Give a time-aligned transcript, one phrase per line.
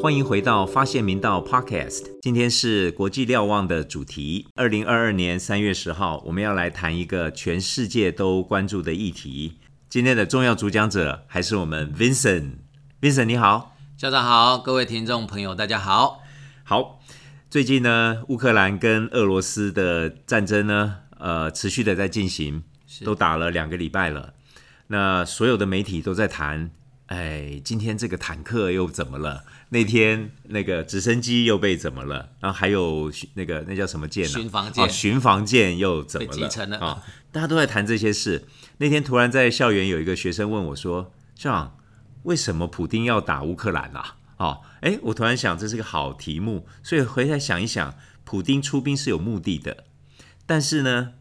[0.00, 2.04] 欢迎回到发现明道 Podcast。
[2.22, 4.46] 今天是国际瞭望的主题。
[4.54, 9.58] 二零二二年三月十号，我们要来谈一个全世界都关注的议题。
[9.88, 12.52] 今天的重要主讲者还是我们 Vincent。
[13.00, 16.20] Vincent 你好，校长好，各位听众朋友大家好。
[16.62, 17.00] 好，
[17.48, 22.64] 最近呢，乌克兰跟俄罗斯的战争呢，呃，持续的在进行，
[23.04, 24.34] 都打了两个礼拜了。
[24.88, 26.72] 那所有的媒体都在谈，
[27.06, 29.44] 哎，今天这个坦克又怎么了？
[29.68, 32.30] 那天那个直升机又被怎么了？
[32.40, 34.30] 然后还有那个那叫什么舰呢？
[34.30, 38.44] 巡防舰啊，巡防舰又怎么了啊、大家都在谈这些事。
[38.78, 41.78] 那天突然在校园有一个学生问我说：“校长，
[42.24, 49.84] 为什么普丁要打乌克兰啊？”哦，哎，我突然想这是个好题目，所以回来想一想，普丁出兵是有目的的，
[50.44, 51.14] 但是呢，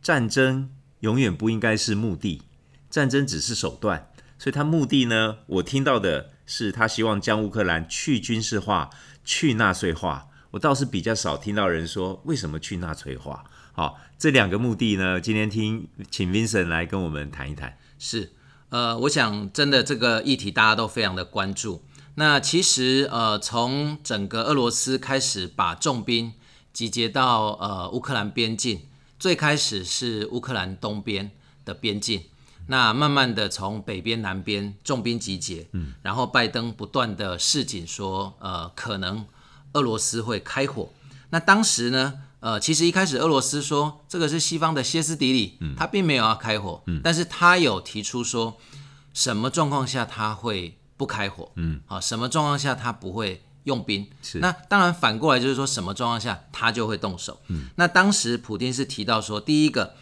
[0.00, 0.70] 战争
[1.00, 2.42] 永远不应该是目的，
[2.88, 4.10] 战争只是手段。
[4.38, 8.90] 所以他目的呢，我听到的是他希望将乌克兰去军事化、
[9.24, 10.28] 去纳粹化。
[10.52, 13.44] 我倒是比较少听到人说为什么去纳粹化。
[13.72, 17.76] 好，这两个目的呢，今天听请 Vincent 来跟我们谈一谈。
[17.98, 18.32] 是，
[18.68, 21.82] 呃，我想真的这个议题大家都非常的关注。
[22.18, 26.32] 那其实呃，从整个俄罗斯开始把重兵
[26.72, 31.30] 集结到呃乌克兰边境，最开始是乌克兰东边
[31.64, 32.24] 的边境。
[32.68, 39.24] 那慢慢的从北边、南边重兵集结，嗯，然后拜登不断的示警说，呃，可能
[39.74, 40.88] 俄罗斯会开火。
[41.30, 48.56] 那当时呢，呃，其实一开始俄罗斯说这个是西方的歇斯底里，嗯，他并没有要开火，嗯，但是他有提出说，
[49.12, 54.06] 什么状况下他会不开火，嗯，啊，什么状况下他不会用兵？
[54.22, 59.94] 是那当然反过来就是说什么状况下他就会动手，嗯，那当时普京是提到说，第一个。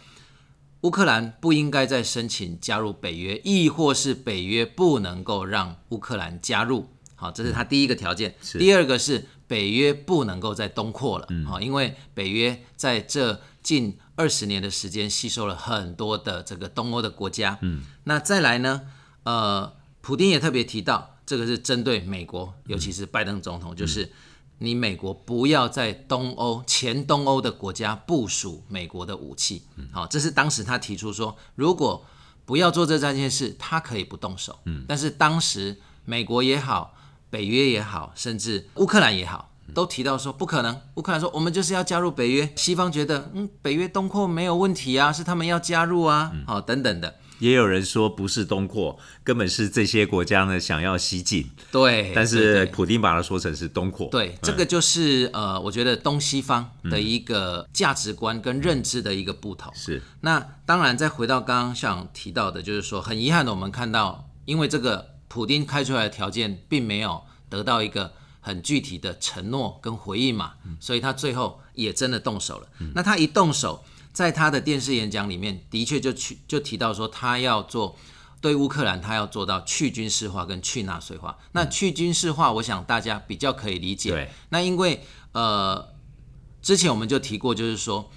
[0.81, 6.91] 乌克兰不应该再申请加入北约，亦或是北约不能够让乌克兰加入。
[7.15, 8.35] 好，这是他第一个条件。
[8.59, 11.27] 第二个是北约不能够再东扩了。
[11.47, 17.57] 好，因为北约在这近二十年的时间吸收了很多的这个东欧的国家。
[17.63, 18.83] 嗯，那再来呢？
[19.23, 19.73] 呃，
[20.05, 24.11] 普丁也特别提到，这个是针对美国，尤其是拜登总统，就是。
[24.59, 32.05] 你美国不要在东欧前东欧的国家部署美国的武器，好，这是当时他提出说，如果
[32.45, 34.57] 不要做这三件事，他可以不动手。
[34.63, 36.95] 嗯，但是当时美国也好，
[37.29, 40.79] 北约也好，甚至乌克兰也好，都提到说不可能。
[40.93, 47.15] 乌克兰说我们就是要加入北约，西方觉得嗯，北约东扩没有问题啊，是他们要加入啊，好，等等的。
[47.39, 51.49] 也有人说不是东扩，根本是这些国家呢想要西进。
[51.71, 54.07] 对，但是普丁把它说成是东扩。
[54.09, 59.71] 对，这个就是呃，我觉得东西方的一个价值观跟认知的一个不同。
[59.75, 60.01] 是。
[60.21, 72.67] 那当然，再回到刚刚想提到的，就是说很遗憾的，我们看到，因为这个普丁开出来的条件并没有得到一个很具体的承诺跟回应嘛，所以他最后也真的动手了。
[72.93, 73.83] 那他一动手。
[74.15, 77.97] 在他的电视演讲里面，的确就去就提到说，他要做
[78.39, 81.37] 对乌克兰，他要做到去军事化跟去纳粹化。
[81.51, 84.11] 那去军事化，我想大家比较可以理解。
[84.11, 84.29] 对。
[84.49, 85.89] 那因为呃，
[86.61, 88.09] 之前我们就提过，就是说，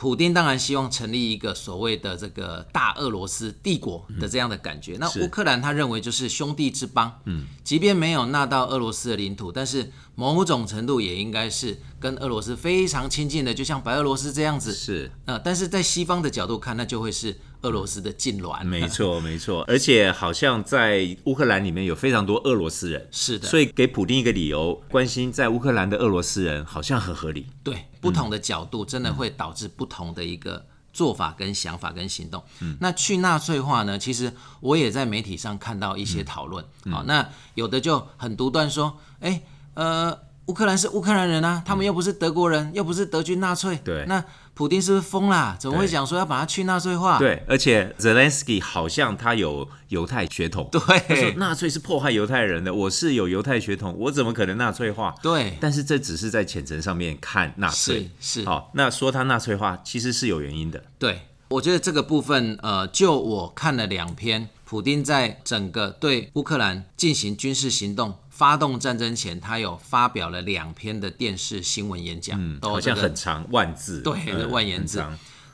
[0.00, 4.96] 普丁当然希望成立一个所谓的这个大俄罗斯帝国的这样的感觉。
[5.00, 14.72] 那乌克兰他认为就是兄弟之邦，嗯，即便没有纳到俄罗斯的领土，但是某种程度也应该是跟俄罗斯非常亲近的，就像白俄罗斯这样子。
[14.72, 15.10] 是。
[15.24, 18.66] 呃，但是在西方的角度看，那就会是俄罗斯的近卵。
[18.66, 19.64] 没错，没错。
[19.68, 23.08] 而且好像在乌克兰里面有非常多俄罗斯人。
[23.10, 23.48] 是的。
[23.48, 27.46] 所以给普丁一个理由，关心在乌克兰的俄罗斯人，好像很合理。
[27.62, 32.42] 对，不同的角度真的会导致不同的一个做法、跟想法、跟行动。
[32.60, 32.76] 嗯。
[32.80, 33.98] 那去纳粹化呢？
[33.98, 36.64] 其实我也在媒体上看到一些讨论。
[36.90, 39.42] 好，那有的就很独断说，哎。
[39.74, 40.12] 呃，
[40.46, 43.76] 乌克兰是乌克兰人啊，他们又不是德国人，又不是德军纳粹。
[43.84, 44.24] 对，那
[44.58, 45.56] 普丁是不是疯啦？
[45.60, 47.16] 怎么会讲说要把它去纳粹化？
[47.16, 50.68] 对，而且 Zelensky 好像他有犹太血统。
[50.72, 55.14] 对，他说纳粹是迫害犹太人的，我是有犹太血统，我怎么可能纳粹化？
[55.22, 58.10] 对，但是这只是在浅层上面看纳粹。
[58.20, 60.82] 是，好，那说他纳粹化其实是有原因的。
[60.98, 61.20] 对，
[61.50, 68.16] 我觉得这个部分，呃，就我看了两篇，普丁在整个对乌克兰进行军事行动。
[68.38, 75.04] 发动战争前，他有发表了两篇的电视新闻演讲，嗯，好像很长，万字，对，万言字。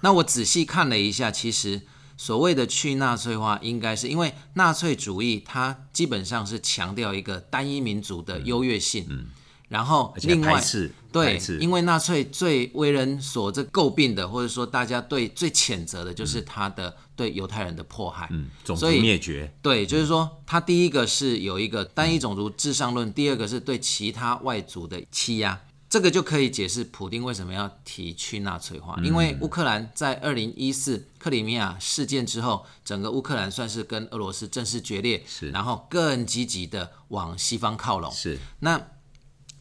[0.02, 1.80] 那我仔细看了一下，其实
[2.18, 9.28] 所谓的去纳粹化，应该是因为纳粹主义它基本上是强调一个单一民族的优越性，嗯，
[9.74, 10.62] 然后另外
[11.10, 18.28] 对因为纳粹最为人所这诟病的，或者说大家对最谴责的，就是他的对犹太人的迫害。
[18.30, 25.60] 嗯，种族所以灭绝，对，就是说，他第一个是有一个单一种族至上论，第二个是对其他外族的欺压。
[25.86, 38.10] 这个就可以解释普丁为什么要提去纳粹化，因为乌克兰在二零一四克里米亚事件之后，整个乌克兰算是跟俄罗斯正式决裂，是然后更积极的往西方靠拢。
[38.10, 38.80] 是那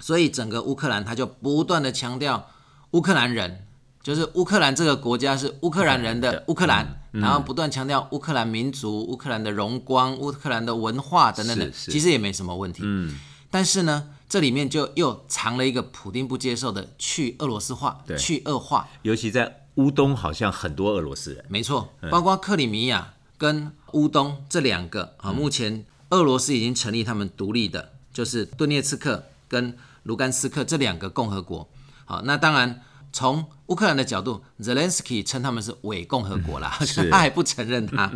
[0.04, 2.50] 所以整个乌克兰他就不断的强调
[2.92, 3.66] 乌克兰人，
[4.02, 12.82] 就是乌克兰这个国家是乌克兰人的乌克兰，然后不断强调乌克兰民族、乌克兰的荣光、乌克兰的文化等等等，其实也没什么问题。
[12.84, 13.18] 嗯，
[13.50, 18.90] 但是呢，这里面就又藏了一个普丁不接受的去俄罗斯化、去恶化。
[19.04, 31.70] 尤其在乌东，好像很多俄罗斯人，没错，包括克里米亚跟乌东这两个啊，目前俄罗斯已经成立他们独立的，就是顿涅茨克跟卢甘斯克这两个共和国。
[32.06, 38.12] 好，那当然从乌克兰的角度，Zelensky 称他们是伪共和国啦，是 他还不承认他。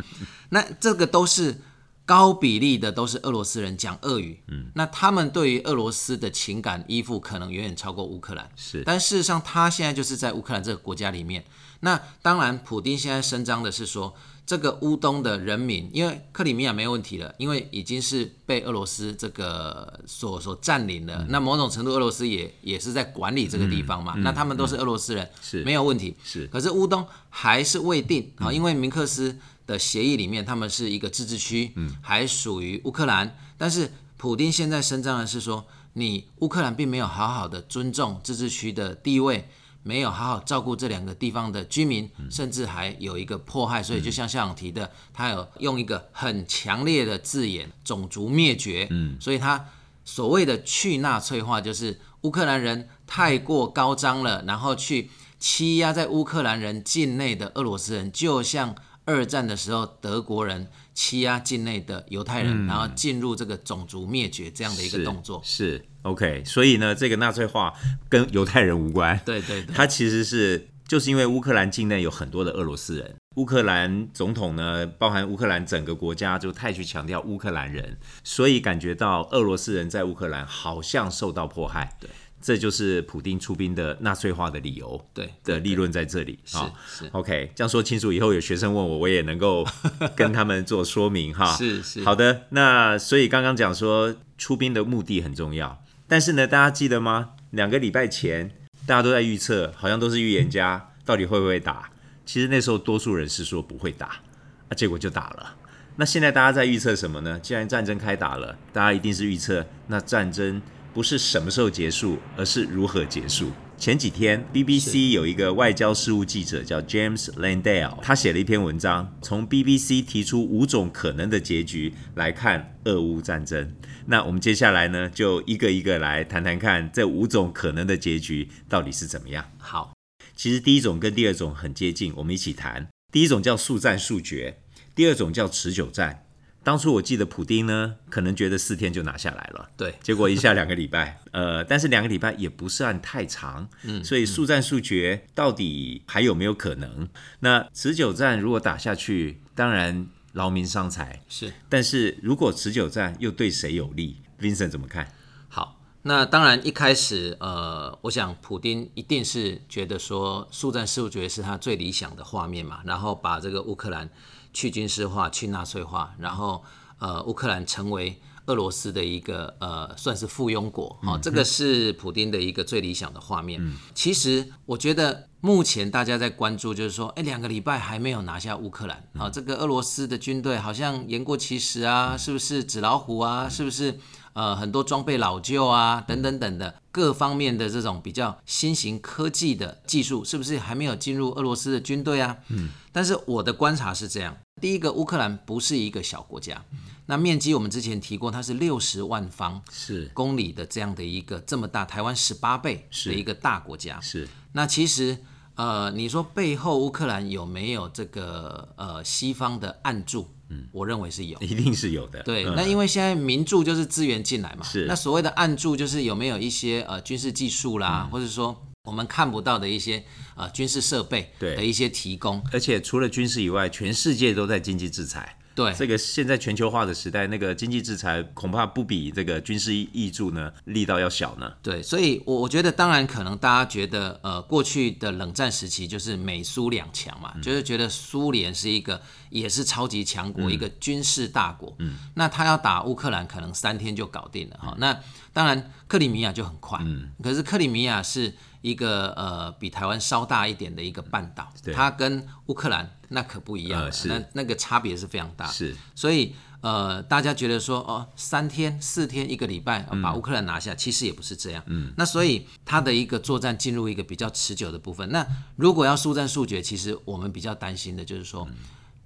[0.49, 1.61] 那这个都是
[2.07, 8.49] 高比例的都是俄罗斯人讲俄语，嗯，那他们对于俄罗斯的情感依附可能远远超过乌克兰。
[8.55, 11.43] 是但事实上，他现在就是在乌克兰这个国家里面。
[11.81, 14.15] 那当然，普丁现在声张的是说，
[14.45, 21.25] 这个乌东的人民，因为克里米亚没有问题了，因为已经是被俄罗斯这个所所占领了。
[21.27, 24.15] 那某种程度，俄罗斯也也是在管理这个地方嘛。
[24.19, 26.15] 那他们都是俄罗斯人，是没有问题。
[26.23, 33.37] 是可是乌东还是未定啊，因为明克斯的协议里面，他们是一个自治区，嗯还属于乌克兰。
[33.57, 39.47] 但是普丁现在声张的是说，你乌克兰并没有好好的尊重自治区的地位，
[39.83, 43.83] 没有好好照顾这两个地方的居民，甚至还有一个迫害。
[43.83, 48.87] 所以就像校长提的，他有用一个很强烈的字眼——种族灭绝。
[48.89, 49.65] 嗯，所以他
[50.05, 55.09] 所谓的去纳粹化，就是乌克兰人太过高张了，然后去
[55.39, 58.75] 欺压在乌克兰人境内的俄罗斯人，就像
[59.07, 65.41] 二战的时候德国人欺压境内的犹太人，然后进入这个种族灭绝这样的一个是动作。
[65.43, 67.73] 是 OK，所以呢，这个纳粹化
[68.07, 81.97] 跟犹太人无关， 对对对，它其实是就是因为乌克兰境内有很多的俄罗斯人，乌克兰总统呢，包含乌克兰整个国家就太去强调乌克兰人，所以感觉到俄罗斯人在乌克兰好像受到迫害。
[81.99, 82.09] 对，
[82.47, 86.71] 这就是普丁出兵的纳粹化的理由对的利润在这里是啊。
[86.87, 89.67] 是 OK，这样说清楚以后，有学生问我，我也能够
[90.15, 91.53] 跟他们做说明哈。
[91.57, 97.31] 是是，好的，那所以刚刚讲说出兵的目的很重要，但是呢，大家记得吗？
[97.49, 98.49] 两个礼拜前
[98.85, 101.89] 大家都在预测，好像都是预言家，到底会不会打？
[102.25, 104.21] 其实那时候多数人是说不会打，
[104.69, 105.53] 啊，结果就打了。
[105.97, 107.37] 那现在大家在预测什么呢？
[107.41, 110.61] 既然战争开打了，大家一定是预测那战争
[110.97, 113.51] 不是什么时候结束，而是如何结束。
[113.77, 123.75] 前几天，BBC 有一个外交事务记者叫 James Landale，他写了一篇文章，从 BBC 提出五种可能的结局来看俄乌战争。
[124.07, 129.45] 那我们接下来呢，就一个一个来谈谈看这五种可能的结局到底是怎么样。
[129.59, 129.93] 好，
[130.35, 132.87] 其实第一种跟第二种很接近，我们一起谈。
[133.13, 134.57] 第一种叫速战速决，
[134.95, 136.23] 第二种叫持久战。
[136.67, 147.07] 当初我记得普丁呢，可能觉得四天就拿下来了，对，结果一下两个礼拜， 呃，但是两个礼拜也不算太长，嗯，所以速战速决到底还有没有可能？
[147.39, 155.09] 那持久战如果打下去，当然劳民伤财，是但是如果持久战又对谁有利？Vincent 怎么看？
[155.47, 155.79] 好。
[156.01, 164.09] 那当然，一开始，呃，我想普丁一定是觉得说速战速决是他最理想的画面嘛，然后把这个乌克兰
[164.57, 166.63] 去军事化、去纳粹化，然后
[166.97, 173.61] 呃，乌克兰成为俄罗斯的一个呃，算是附庸国，好、这个是普丁的一个最理想的画面。
[173.93, 183.47] 其实我觉得目前大家在关注，就是说，哎，两个礼拜还没有拿下乌克兰啊，这个俄罗斯的军队好像言过其实啊，是不是纸老虎啊？
[183.47, 183.99] 是不是
[184.37, 192.37] 呃很多装备老旧啊，等等等的各方面的这种比较新型科技的技术，是不是还没有进入俄罗斯的军队啊？
[192.49, 196.63] 嗯，但是我的观察是这样，第一个，乌克兰不是一个小国家，
[197.07, 203.99] 那面积我们之前提过，它是六十万方是公里的这样的一个这么大，台湾十八倍的一个大国家。
[203.99, 205.17] 是那其实
[205.55, 210.29] 呃，你说背后乌克兰有没有这个呃西方的暗助？
[210.49, 211.37] 嗯，我认为是有。
[211.39, 212.23] 一定是有的。
[212.23, 220.03] 对，嗯那因为现在民助就是资源进来嘛，是那所谓的暗助就是有没有一些呃军事技术啦，嗯或者说我们看不到的一些
[220.35, 222.41] 呃军事设备对的一些提供。
[222.53, 231.51] 而且除了军事以外，全世界都在经济制裁，对这个现在全球化的时代，那个经济制裁恐怕不比这个军事益助呢力道要小呢。
[231.63, 241.75] 对，所以我我觉得，当然可能大家觉得，呃，过去的冷战时期就是美苏两强嘛，就是觉得苏联是一个也是超级强国，一个军事大国。
[241.79, 244.75] 嗯，那他要打乌克兰，可能三天就搞定了哈。
[244.77, 244.95] 那
[245.37, 246.79] 当然，克里米亚就很快。
[246.81, 255.45] 嗯，可是克里米亚是一个呃比台湾稍大一点的一个半岛，它跟乌克兰那可不一样了，那那个差别是非常大。
[255.45, 256.35] 是，所以。
[256.61, 261.63] 呃，大家觉得说哦，三天、四天、一个礼拜把乌克兰拿下，其实也不是这样。
[261.67, 265.07] 嗯，那所以它的一个作战进入一个比较持久的部分。
[265.11, 265.25] 那
[265.55, 268.49] 如果要速战速决，其实我们比较担心的就是说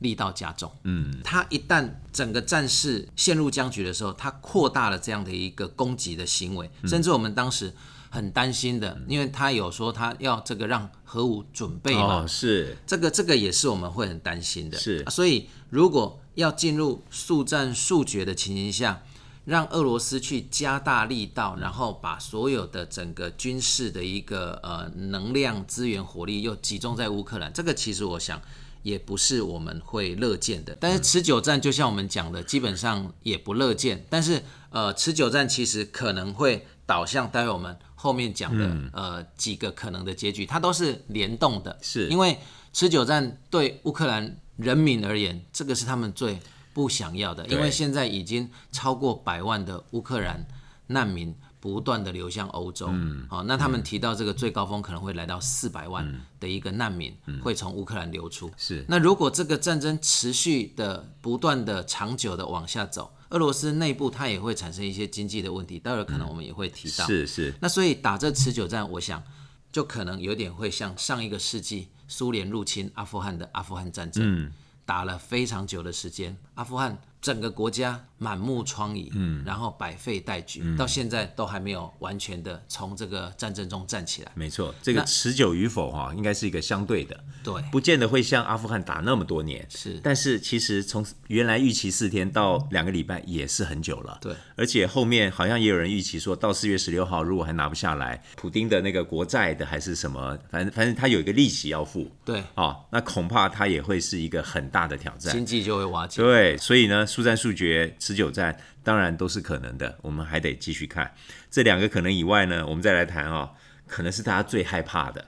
[0.02, 0.72] 力道加重。
[0.84, 7.74] 嗯，他一旦整个战事陷入僵局的时候，他扩大了这样的一个攻击的行为，甚至我们当时
[8.10, 14.78] 很担心的，因为他有说他要这个让核武准备嘛，是这个这个也是我们会很担心的。
[14.78, 19.04] 是，所以如果要进入速战速决的情形下，
[19.46, 28.40] 让俄罗斯去加大力道，然后把所有的整个军事的一个呃能量资源火力又集中在乌克兰，这个其实我想
[28.84, 30.78] 也不是我们会乐见的。
[30.80, 34.06] 但是持久战就像我们讲的，基本上也不乐见。
[34.10, 41.78] 但是呃，持久战其实可能会导向待会我们后面讲的呃几个可能的结局，它都是联动的。
[41.82, 42.38] 是因为
[42.74, 44.38] 持久战对乌克兰。
[44.58, 46.38] 人民而言，这个是他们最
[46.72, 50.46] 不想要的，因为现在已经超过百万的乌克兰
[50.88, 52.88] 难民不断的流向欧洲。
[52.90, 56.06] 嗯，好，那他们提到这个最高峰可能会来到四百万
[56.42, 58.52] 的一个难民会从乌克兰流出。
[58.58, 67.06] 是，那如果这个战争持续的不断的长久的往下走，俄罗斯内部它也会产生一些经济的问题，待会可能我们也会提到。
[67.06, 67.54] 是是。
[67.62, 69.24] 那所以打这持久战，我想
[69.72, 71.88] 就可能有点会像上一个世纪。
[72.08, 74.52] 苏联入侵阿富汗的阿富汗战争，
[74.84, 76.96] 打了非常久的时间，阿富汗。
[77.22, 84.32] 整个国家满目疮痍，嗯，然后百废待举，到现在都还没有完全的从这个战争中站起来。
[84.34, 90.00] 没错，这个持久与否哈，应该是一个相对的，对，不见得会像阿富汗打那么多年，是。
[90.02, 94.34] 但是其实从原来预期四天到两个礼拜也是很久了，对。
[94.56, 106.24] 而且后面好像也有人预期说到四月十六号如果还拿不下来，普丁的那个国债的还是什么，反正反正他有一个利息要付，对，啊，那恐怕他也会是一个很大的挑战，经济就会瓦解。
[106.24, 107.06] 对，所以呢。
[107.06, 111.14] 速战速决、持久战当然都是可能的，我们还得继续看
[111.50, 113.52] 这两个可能以外呢，我们再来谈哦，
[113.88, 115.28] 可能是大家最害怕的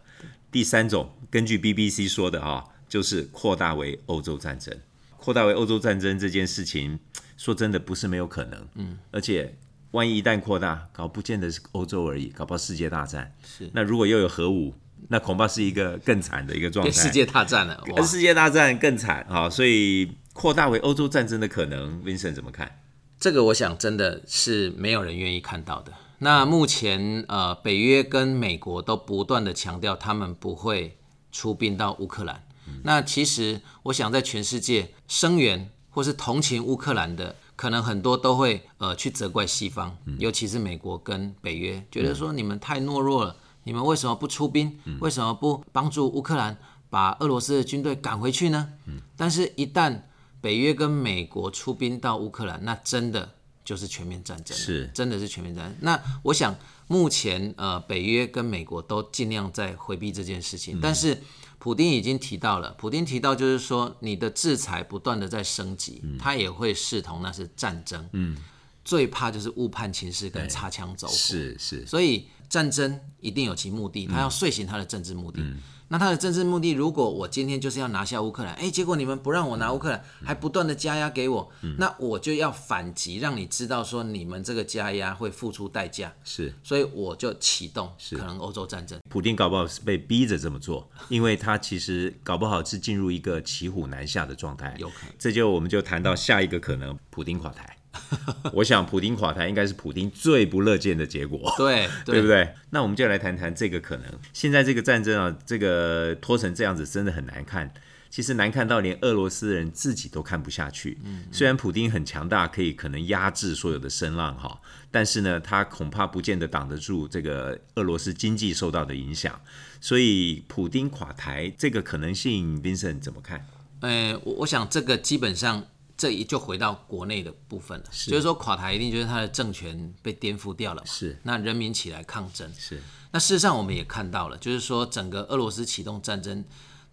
[0.52, 1.12] 第三种。
[1.30, 4.78] 根据 BBC 说的啊，就是扩大为欧洲战争。
[5.18, 7.00] 扩大为欧洲战争这件事情，
[7.38, 8.68] 说真的不是没有可能。
[8.76, 9.56] 嗯，而且
[9.92, 13.34] 万一一旦扩大，搞不见得是欧洲而已，搞不好世界大战。
[13.44, 14.76] 是，那如果又有核武，
[15.10, 16.92] 那恐怕是一个更惨的一个状态。
[16.92, 19.50] 世界大战了，世界大战更惨啊！
[19.50, 20.12] 所以。
[20.34, 22.80] 扩大为欧洲战争的可能，Vincent 怎么看？
[23.20, 25.94] 这个我想真的是没有人愿意看到的。
[26.18, 30.98] 那目前呃，北约跟美国都不断的强调，他们不会
[31.32, 32.44] 出兵到乌克兰。
[32.82, 44.80] 那其实我想，在全世界声援或是同情乌克兰的，可能很多都会呃去责怪西方，尤其是美国跟北约，觉得说你们太懦弱了，你们为什么不出兵？
[45.00, 46.58] 为什么不帮助乌克兰
[46.90, 48.74] 把俄罗斯的军队赶回去呢？
[49.16, 50.02] 但是，一旦
[50.42, 55.76] 北约跟美国出兵到乌克兰，那真的就是全面战争，是，真的是全面战争。
[55.82, 56.56] 那我想，
[56.88, 60.80] 目前呃，北约跟美国都尽量在回避这件事情。
[60.82, 61.22] 但是，
[61.60, 68.10] 普丁已经提到了，普丁提到就是说，你的制裁不断的在升级，他也会视同那是战争。
[68.12, 68.38] 嗯，
[68.84, 71.14] 最怕就是误判情势跟擦枪走火。
[71.14, 75.42] 是是，所以战争一定有其目的，他要遂行他的政治目的。
[75.88, 86.14] 那他的政治目的，如果我今天就是要拿下乌克兰，哎，结果你们不让我拿乌克兰，还不断的加压给我，那我就要反击，让你知道说你们这个加压会付出代价。
[86.24, 89.00] 是，所以我就启动可能欧洲战争。
[89.10, 94.76] 普京搞不好是被逼着这么做，因为他其实搞不好是进入一个骑虎难下的状态。
[94.78, 95.16] 有可能。
[95.18, 97.76] 这就我们就谈到下一个可能，普京垮台。
[98.54, 102.54] 我想普丁垮台应该是普丁最不乐见的结果， 对对不对？
[102.72, 104.06] 那我们就来谈谈这个可能。
[104.34, 107.72] 现在这个战争啊，这个拖成这样子，真的很难看。
[108.10, 111.00] 其实难看到连俄罗斯人自己都看不下去。
[111.32, 114.60] 虽然普丁很强大，可以可能压制所有的声浪哈，
[114.92, 119.42] 但是呢，他恐怕不见得挡得住这个俄罗斯经济受到的影响。
[119.82, 123.44] 所以普丁垮台这个可能性，Vincent 怎么看？
[123.80, 125.66] 呃，我我想这个基本上。
[126.04, 131.18] 这一就回到国内的部分了，就是说垮台一定就是他的政权被颠覆掉了嘛，是。
[131.24, 132.84] 那人民起来抗争，是。
[133.12, 136.44] 那事实上我们也看到了，就是说整个俄罗斯启动战争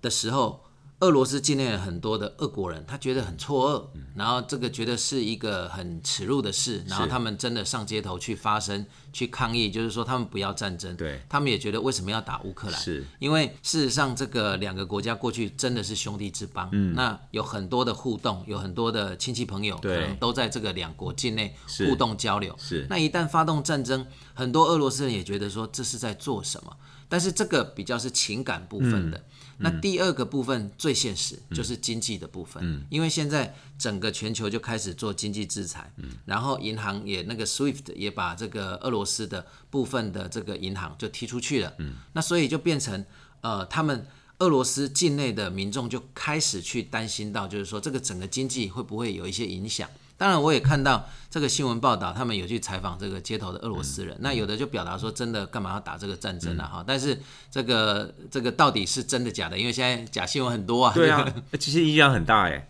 [0.00, 0.64] 的时候，
[1.00, 10.97] 俄罗斯境内很多的俄国人，他觉得很错愕，然后这个觉得是一个很耻辱的事，然后他们真的上街头去发声、去抗议，就是说他们不要战争。
[10.97, 12.81] 对，他们也觉得为什么要打乌克兰？
[12.81, 13.05] 是。
[13.19, 21.55] 因为事实上这个两个国家过去真的是兄弟之邦，嗯，那有很多的互动，有很多的亲戚朋友可对能都在这个两国境内
[21.87, 22.55] 互动交流。
[22.59, 22.87] 是。
[22.88, 26.76] 那一旦发动战争，很多俄罗斯人也觉得说这是在做什么，
[27.09, 29.19] 但是这个比较是情感部分的。
[29.19, 29.25] 嗯。
[29.62, 32.87] 那第二个部分最现实就是经济的部分，嗯。
[32.88, 36.09] 因为现在整个全球就开始做经济制裁，嗯。
[36.25, 43.04] 然后银行也那个 SWIFT 也把这个俄罗斯的部分的这个银行就踢出去了，嗯那所以就变成
[43.40, 44.07] 呃他们。
[44.40, 49.87] 俄罗斯境内的民众就开始去担心到，就是说这个整个经济会不会有一些影响？
[50.16, 56.64] 当然，我也看到这个新闻报道，他们有去采访这个街头的俄罗斯嗯人，那有的就表达说，真的干嘛要打这个战争啊？
[56.73, 59.59] 哈、但是这个这个到底是真的假的？
[59.59, 60.95] 因为现在假新闻很多啊。
[60.95, 61.23] 对啊，
[61.61, 62.66] 其实影响很大哎，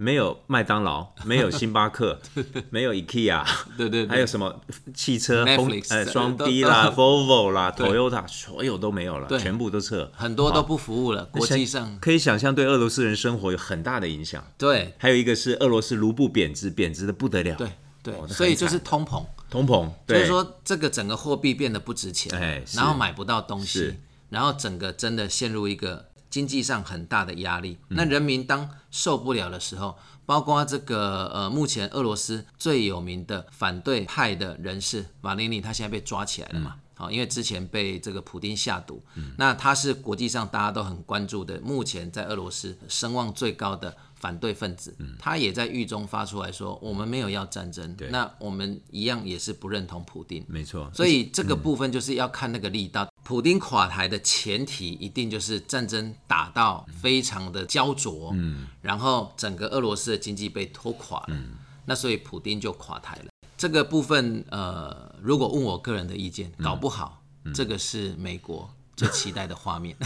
[0.00, 2.18] 没有麦当劳，没有星巴克，
[2.70, 3.44] 没有 IKEA，
[3.76, 4.58] 对对对，还有什么？
[4.94, 10.10] 汽车风呃双 B 啦、Volvo 啦、Toyota，所有都没有了，全部都撤。
[10.14, 11.98] 很多都不服务了，国际上。
[12.00, 14.42] 可以想象对俄罗斯人生活有很大的影响。
[14.56, 14.94] 对。
[14.96, 17.70] 还有一个是俄罗斯卢布贬值，贬值的不得了，对
[18.02, 18.14] 对。
[18.14, 23.96] 哦，所以就是通膨，通膨，对，就是说这个整个货币变得不值钱，哎然后买不到东西，
[24.30, 27.76] 然后整个真的陷入一个经济上很大的压力。
[27.88, 36.74] 嗯那人民当受不了的时候，包括这个呃，目前俄罗斯最有名的反对派的人士马林尼，他现在被抓起来了嘛？
[36.76, 39.02] 嗯好、因为之前被这个普丁下毒，
[39.38, 45.16] 那他是国际上大家都很关注的，目前在俄罗斯声望最高的反对分子，嗯。
[45.18, 50.44] 他也在狱中发出来说，我们没有要战争，那我们一样也是不认同普丁。
[50.46, 53.10] 没错，所以这个部分就是要看那个力道。
[53.24, 61.52] 普丁垮台的前提一定就是战争打到非常的焦灼，嗯，然后整个俄罗斯的经济被拖垮了，嗯，
[61.86, 63.26] 那所以普丁就垮台了。
[63.56, 67.22] 这个部分，呃，如果问我个人的意见，搞不好、
[67.54, 68.68] 这个是美国
[69.06, 69.96] 最期待的画面。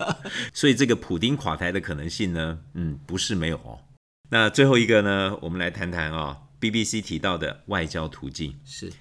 [0.54, 3.78] 所以这个普丁垮台的可能性呢，嗯，不是没有哦。
[4.30, 8.92] 那最后一个呢，我们来谈谈啊、BBC 提到的外交途径，是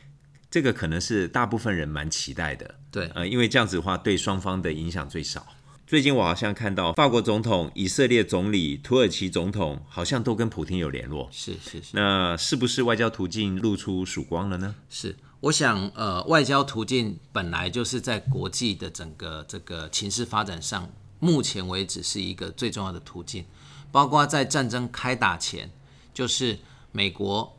[0.49, 5.45] 这个可能是大部分人蛮期待的，对，呃，因为这样子的话，对双方的影响最少。
[5.85, 11.91] 最近我好像看到法国总统、以色列总理、土耳其总统好像都跟普京有联络，是是是。
[11.93, 14.75] 那是不是外交途径露出曙光了呢？
[14.89, 15.15] 是，
[15.47, 23.45] 我想，呃，外交途径本来就是在国际的整个这个情势发展上，目前为止是一个最重要的途径。
[23.89, 25.71] 包括在战争开打前，
[26.13, 26.59] 就是
[26.91, 27.57] 美国、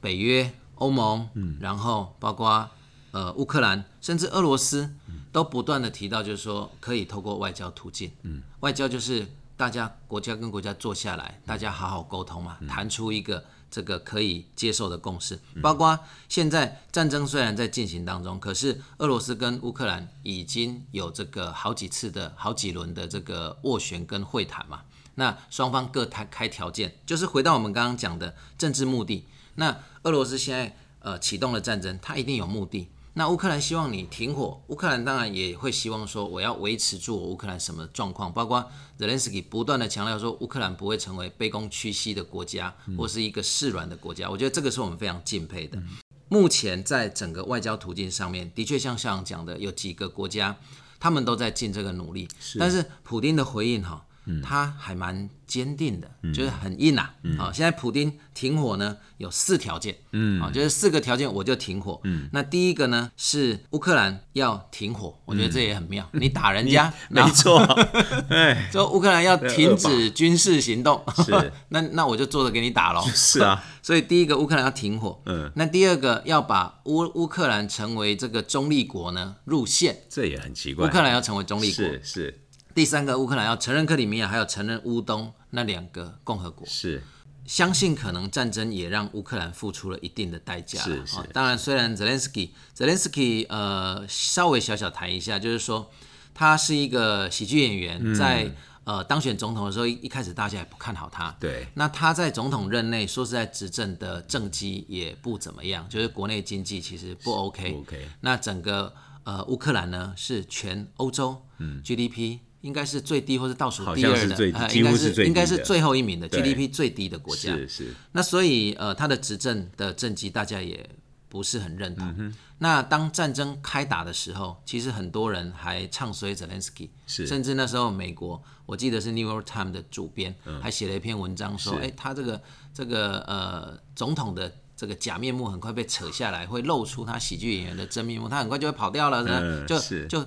[0.00, 2.66] 北约、欧盟，嗯，然后包括
[3.10, 4.94] 呃乌克兰，甚至俄罗斯，
[5.30, 15.38] 都不断的提到，就是说可以透过外交途径，嗯，外交就是大家国家跟国家坐下来，大家好好沟通嘛，谈出一个这个可以接受的共识。
[15.62, 24.82] 包括现在战争虽然在进行当中，可是俄罗斯跟乌克兰已经有这个好几次的好几轮的这个斡旋跟会谈嘛。
[25.16, 29.24] 那双方各开开条件，就是回到我们刚刚讲的政治目的。
[29.56, 32.88] 那俄罗斯现在呃启动了战争，它一定有目的。
[33.18, 38.64] 那乌克兰希望你停火，乌克兰当然也会希望说我要维持住我乌克兰什么状况，包括
[38.96, 44.30] Zelensky 不断的强调说乌克兰不会成为卑躬屈膝的国家，或是一个示软的国家。
[44.30, 45.82] 我觉得这个是我们非常敬佩的。
[46.28, 50.56] 目前在整个外交途径上面，的确像校长讲的，有几个国家
[51.00, 54.06] 他们都在尽这个努力，但是普丁的回应哈。
[54.42, 57.14] 他还蛮坚定的，就是很硬啊。
[57.36, 62.00] 好、现在普丁停火呢有四条件，嗯，啊，就是四个条件我就停火。
[62.04, 66.08] 嗯，那第一个呢是乌克兰要停火，我觉得这也很妙。
[66.12, 67.58] 你打人家， 没错，
[68.28, 71.52] 哎，说乌克兰要停止 军事行动，是。
[71.70, 73.02] 那那我就坐着给你打喽。
[73.14, 80.86] 是啊，所以第一个乌克兰要停火，嗯，那第二个要把乌乌克兰成为这个中立国呢入宪，这也很奇怪。
[80.86, 81.84] 乌克兰要成为中立国。
[81.84, 82.40] 是是
[82.78, 86.64] 第三个，乌克兰要承认克里米亚，还有承认乌东那两个共和国。
[86.64, 87.02] 是，
[87.44, 90.84] 相信可能战争也让乌克兰付出了一定的代价啦。
[90.84, 95.90] 是是哦当然，虽然 Zelensky Zelensky 呃稍微小小谈一下，就是说
[96.32, 98.48] 他是一个喜剧演员，嗯在
[98.84, 101.36] 呃当选总统的时候，一一开始大家也不看好他。
[101.40, 107.72] 对，那他在总统任内，说实在，执政的政绩也不怎么样，就是国内经济其实不 OK。
[107.72, 111.42] 不 OK 那整个呃乌克兰呢，是全欧洲
[111.82, 117.54] GDP 应该是最低或是倒数第二的，呃应该是应该是最后一名的 GDP 最低的国家。
[117.54, 120.88] 是是，那所以呃，他的执政的政绩大家也
[121.28, 122.34] 不是很认嗯同。
[122.58, 130.60] 那当战争开打的时候，其实很多人还唱衰 Zelensky，甚至那时候美国，我记得是 New York Times 的主编、嗯。
[130.60, 132.42] 还写了一篇文章说，哎、他这个
[132.74, 134.52] 这个呃总统的。
[134.78, 140.06] 这个假面目很快被扯下来，会露出他喜剧演员的真面目，他很快就会跑掉了，嗯就是。
[140.06, 140.24] 就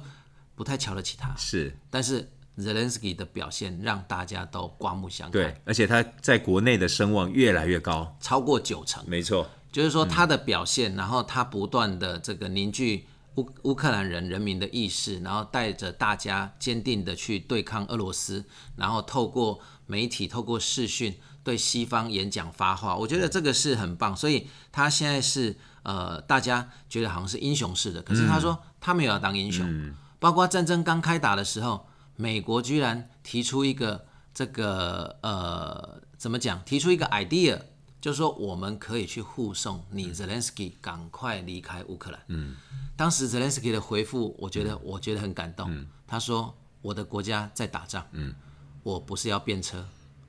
[0.56, 1.36] 不太瞧得起他。
[1.38, 1.78] 是。
[1.90, 9.04] 但是 Zelensky 的表现让大家都刮目相看，对，而且他在国内的声望越来越高，超过九成。
[9.08, 24.16] 没错，就是说他的表现，然后他不断的这个凝聚乌乌克兰人人民的意识，然后带着大家坚定的去对抗俄罗斯，然后透过媒体、透过视讯对西方演讲发话，我觉得这个是很棒。
[24.16, 36.64] 所以他现在是呃，大家觉得好像是英雄式的，可是他说他没有要当英雄，包括战争刚开打的时候，美国居然提出一个这个呃怎么讲？
[36.64, 37.60] 提出一个 idea，
[38.00, 42.22] 就是说我们可以去护送你 Zelensky 赶快离开乌克兰。
[42.28, 42.56] 嗯，
[42.96, 45.88] 当时 Zelensky 的回复，我觉得我觉得很感动。
[46.06, 48.36] 他说：“我的国家在打仗，嗯，
[48.84, 49.84] 我不是要便车，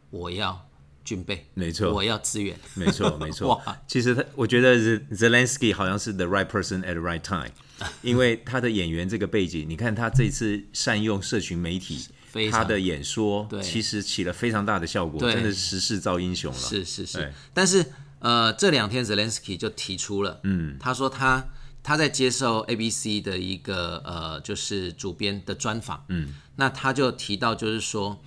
[0.09, 0.67] 我要
[1.05, 2.57] 军备，没错我要资源。
[2.75, 3.77] 没错， 没错哇。
[3.87, 4.77] 其实他，我觉得
[5.11, 7.51] Zelensky 好像是 the right person at the right time，
[8.03, 12.07] 因为他的演员这个背景，你看他这次善用社群媒体
[12.51, 16.59] 他的演说对其实起了非常大的效果，真的是时势造英雄了。
[16.59, 17.85] 是是是，但是
[18.21, 21.49] 呃，这两天 Zelensky 就提出了，嗯，他说他
[21.83, 28.23] 他在接受 ABC 的一个呃，就是主编的专访，嗯，那他就提到就是说。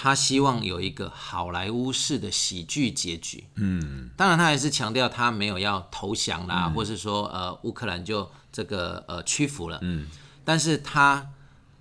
[0.00, 10.06] 他希望有一个好莱坞式的喜剧结局，嗯，当然他还是强调他没有要投降啦，或是说呃乌克兰就这个呃屈服了，嗯，
[10.44, 11.30] 但是他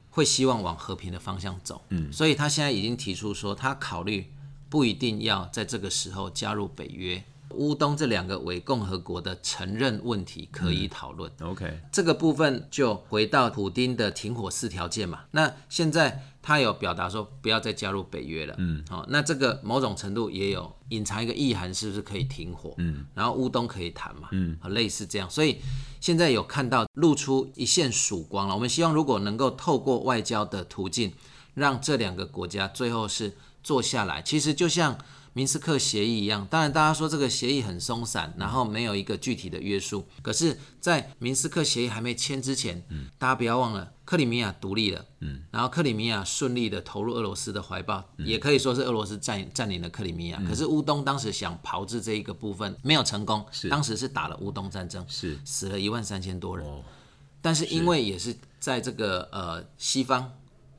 [0.10, 4.34] 会希望往和平的方向走，嗯，所以他现在已经提出说，他考虑
[4.68, 7.24] 不一定要在这个时候加入北约。
[7.52, 15.22] 乌东这两个伪共和国的承认问题可以讨论，OK，这个部分就回到普丁的停火四条件嘛。
[15.32, 22.74] 那现在他有表达说不要再加入北约了，嗯，好、那这个某种程度也有隐藏一个意涵，是不是可以停火？
[22.78, 25.30] 嗯，然后乌东可以谈嘛，嗯，类似这样。
[25.30, 25.58] 所以
[26.02, 28.54] 现在有看到露出一线曙光了。
[28.54, 31.14] 我们希望如果能够透过外交的途径，
[31.54, 34.98] 让这两个国家最后是坐下来，其实就像。
[35.38, 40.08] 明斯克协议一样，当然大家说这个协议很松散，然后没有一个具体的约束。
[40.24, 42.84] 可是，在明斯克协议还没签之前，
[43.20, 50.42] 大家不要忘了，克里米亚独立了，嗯，然后克里米亚顺利的投入俄罗斯的怀抱，也可以说是俄罗斯占占领了克里米亚。
[50.50, 55.38] 可是乌东当时想炮制这一个部分没有成功，当时是打了乌东战争，是。
[55.46, 56.66] 死了一万三千多人。
[56.68, 56.82] 哦。
[57.44, 60.34] 但是因为也是在这个呃西方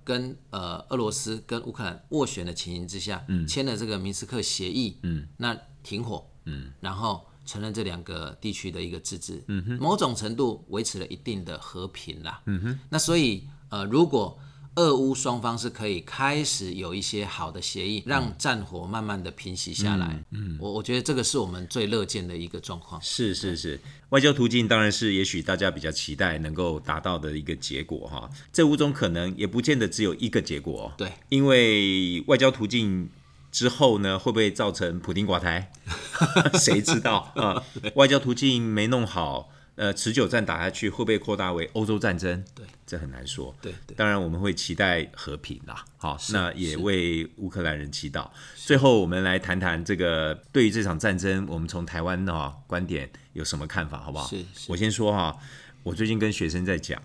[0.09, 14.39] 跟呃俄罗斯跟乌克兰斡旋的情形之下，签了这个明斯克协议，嗯，那停火，嗯，然后承认这两个地区的一个自治，嗯哼，某种程度维持了一定的和平啦，嗯哼，那所以呃如果
[14.79, 23.03] 俄乌双方是可以开始有一些好的协议，让战火慢慢的平息下来，嗯，我我觉得这个是我们最乐见的一个状况。
[23.03, 28.31] 是是是，外交途径当然是也许大家比较期待能够达到的一个结果哈。
[28.53, 33.11] 这五种可能也不见得只有一个结果哦，对，因为外交途径
[33.51, 35.73] 之后呢，会不会造成普丁寡台？
[36.55, 37.33] 谁知道？
[37.35, 37.65] 啊、
[37.97, 42.45] 外交途径没弄好，呃，持久战打下去，会不会扩大为欧洲战争？
[42.53, 43.55] 对，这很难说。
[43.63, 48.29] 对对当然我们会期待和平啦，好，那也为乌克兰人祈祷。
[48.57, 54.27] 最后，我们来谈谈这个对于这场战争，我们从台湾的、哈观点有什么看法，好不好？
[54.27, 55.39] 是是我先说哈，
[55.85, 57.01] 我最近跟学生在讲，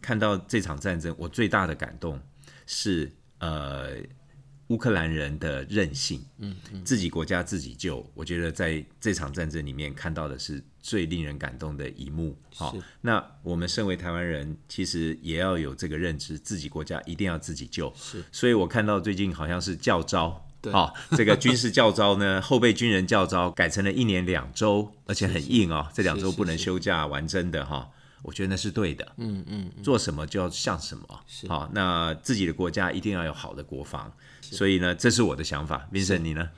[0.00, 2.20] 看到这场战争，我最大的感动
[2.66, 3.96] 是呃。
[4.72, 12.34] 乌克兰人的韧性，嗯，自己国家自己救，我觉得在这场战争里面看到的是最令人感动的一幕。
[12.54, 17.92] 好、那我们身为台湾人，其实也要有这个认知，自己国家一定要自己救。
[17.94, 27.90] 是，所以我看到最近好像是教招，好、这个军事教招呢， 后备军人教招改成了一年两周，而且很硬哦，这两周不能休假完真的哈。
[28.22, 31.04] 我觉得那是对的，嗯嗯，做什么就要像什么，
[31.48, 34.12] 好，那自己的国家一定要有好的国防，
[34.56, 35.88] 所以呢，这是我的想法。
[35.92, 36.48] Vincent，你呢？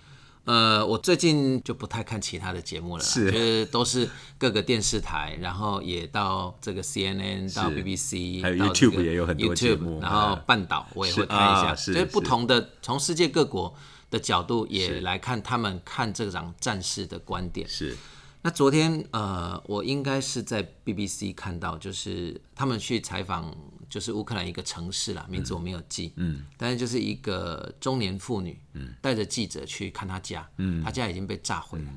[0.44, 3.30] 呃，我最近就不太看其他的节目了啦，是。
[3.33, 13.74] 就是都是各个电视台，然后也到这个 CNN 到 BBC，还有 YouTube 也有很多节目然后嗯半岛我也会看一下，啊是就是不同的从世界各国
[14.11, 17.66] 的角度也来看他们看这场战事的观点。
[17.66, 17.96] 是。
[18.42, 23.50] 那昨天呃，我应该是在 BBC 看到，就是他们去采访，
[23.94, 31.88] 就是乌克兰一个城市啦，名字我没有记，嗯，但是就是一个中年妇女，嗯，带着记者去看她家，嗯，她家已经被炸毁了，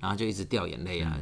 [0.00, 1.16] 然后就一直掉眼泪啊。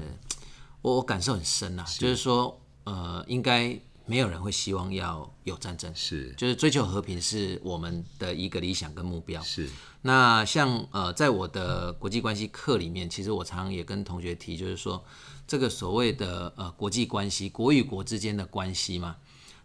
[0.81, 6.33] 我我感受很深啊，就是说，呃，应该没有人会希望要有战争，是。
[6.33, 9.43] 就是追求和平是我们的一个理想跟目标。
[9.43, 9.69] 是。
[10.01, 15.05] 那像呃，在我的国际关系课里面，其实我常常也跟同学提，就是说
[15.47, 19.17] 这个所谓的呃国际关系，国与国之间的关系嘛，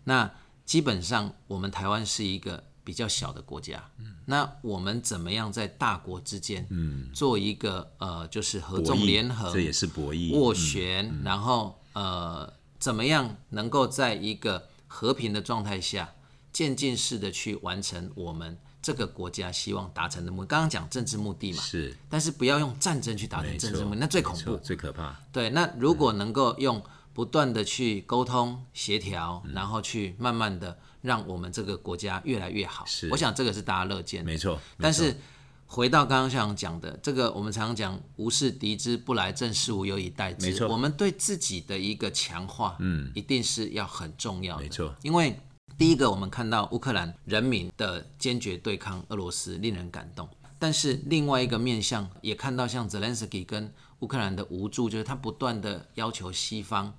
[0.04, 0.30] 那
[0.68, 3.90] 基本上我们台湾是一个比较小的国家，
[4.26, 16.14] 那我们怎么样在大国之间，嗯，做一个呃就是合纵博弈连横，这也是博弈，斡旋，然后呃，怎么样能够在一个和平的状态下，
[16.52, 20.48] 渐进式的去完成我们这个国家希望达成的目的？
[20.48, 24.58] 刚刚讲政治目的嘛，是但是不要用战争去达成政治目的，那最恐怖。
[24.58, 25.18] 最可怕。
[25.32, 26.84] 对，那如果能够用
[27.18, 34.32] 不断的去沟通协调，嗯然后去慢慢的让我们这个国家越来越好，是我想这个是大家乐见的。
[34.32, 35.18] 没错，但是
[35.66, 40.46] 回到刚刚校长讲的，这个我们常常讲“无事敌之不来，正事无有以待之”。
[40.46, 44.62] 没错我们对自己的一个强化，嗯，一定是要很重要的。
[44.62, 45.40] 没错，因为
[45.76, 50.30] 第一个，我们看到乌克兰人民的坚决对抗俄罗斯，令人感动。
[50.60, 56.94] 但是另外一个面向，也看到像 Zelensky 跟乌克兰的无助，就是他不断的要求西方。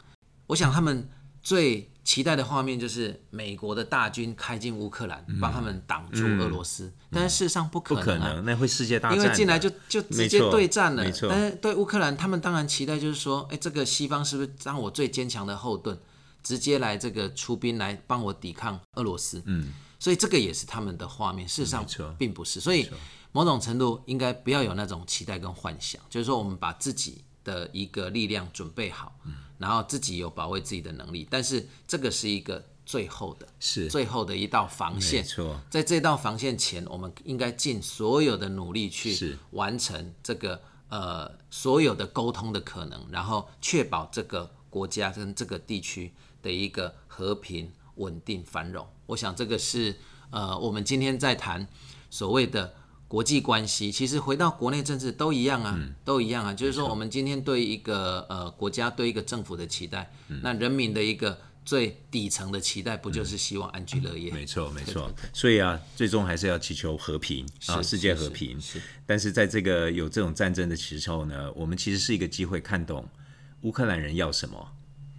[0.49, 1.09] 我想他们
[1.41, 6.93] 最期待的画面就是美国的大军开进乌克兰，帮他们挡住俄罗斯。
[7.11, 11.05] 但是事实上不可能、啊，可能，那会世界大战，因为进来就就直接对战了。
[11.05, 15.99] 没错但是对乌克兰，他们当然期待就是说，哎，这个西方是不是让我最坚强的后盾，
[16.43, 19.43] 直接来这个出兵来帮我抵抗俄罗斯？
[19.45, 21.47] 嗯，所以这个也是他们的画面。
[21.47, 22.89] 事实上并不是，所以
[23.33, 29.19] 某种程度应该不要有那种期待跟幻想，就是说我们把自己的一个力量准备好，
[29.57, 33.49] 然后自己有保卫自己的能力，但是这个是一个最后的。
[33.59, 48.87] 是最后的一道防没线，错，在这道防线前，我们应该尽所有的努力去完成这个呃所有的沟通的可能，然后确保这个国家跟这个地区的一个和平、稳定、繁荣。
[49.07, 49.97] 我想这个是
[50.31, 51.67] 呃我们今天在谈
[52.11, 52.75] 所谓的
[53.09, 56.53] 国际关系，其实回到国内政治都一样啊，嗯都一样啊。
[56.53, 64.31] 就是说，我们今天对一个呃国家、对一个政府的期待，那人民的一个最底层的期待，不就是希望安居乐业？
[64.31, 65.11] 没错，没错。
[65.33, 68.61] 所以啊，最终还是要祈求和平啊，世界和平。
[68.61, 73.09] 是是但是在这个有这种战争的时候呢，我们其实是一个机会，看懂
[73.63, 74.71] 乌克兰人要什么，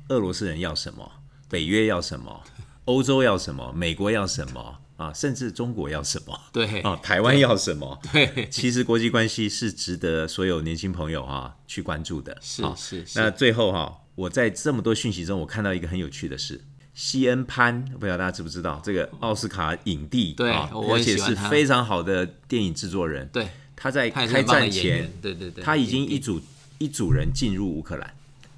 [0.10, 1.12] 俄罗斯人要什么，
[1.50, 2.44] 北约要什么，
[2.86, 7.98] 欧洲要什么，美国要什么啊，甚至中国要什么 对啊，台湾要什么。
[8.12, 12.38] 对，其实国际关系是值得所有年轻朋友哈、去关注的。
[12.42, 16.62] 是啊是是那最后哈、我在这么多讯息中，我看到一个很有趣的事。
[16.94, 23.26] 西恩潘，不知道大家知不知道这个奥斯卡影帝，对而且是非常好的电影制作人。
[23.32, 26.42] 对，他在开战前，，对对对，他已经一一组
[26.78, 28.14] 一组人进入乌克兰，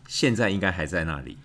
[0.07, 1.37] 现在应该还在那里。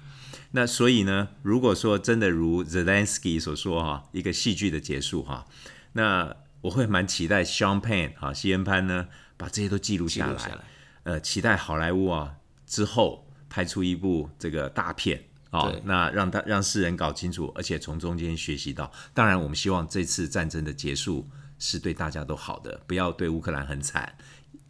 [0.56, 5.44] 那所以呢，如果说真的如 Zelensky 所说哈，一个戏剧的结束哈，
[5.92, 10.64] 那我会蛮期待 Sean Penn 哈，西恩潘呢把这些都记录下来，下来，
[11.02, 15.22] 呃，期待好莱坞啊之后拍出一部这个大片。
[15.50, 18.90] 哦，那让他让世人搞清楚，而且从中间学习到。
[19.14, 24.16] 当然，我们希望这次战争的结束是对大家都好的，不要对乌克兰很惨，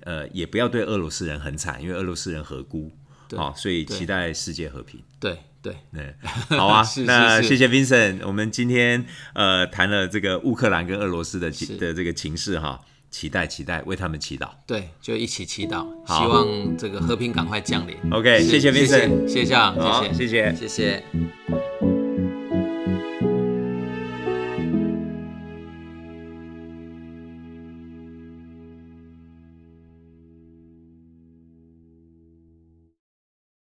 [0.00, 2.92] 呃，也不要对俄罗斯人很惨，因为俄罗斯人合孤，
[3.30, 5.02] 哦，所以期待世界和平。
[5.18, 5.38] 对对，
[5.92, 6.14] 对，
[6.56, 14.48] 好啊， 是是是那谢谢 Vincent，我们今天呃谈了这个乌克兰跟俄罗斯的的这个情势哈，期待期待，为他们祈祷。
[14.66, 17.96] 对，就一起祈祷，希望这个和平赶快降临。
[18.12, 19.54] OK，谢谢 Vincent，谢谢
[20.12, 20.54] 谢谢谢谢。
[20.54, 21.65] 谢谢。